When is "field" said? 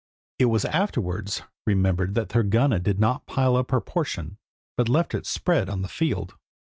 5.87-6.33